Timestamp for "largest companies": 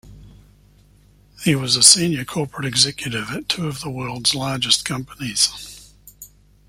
4.33-5.93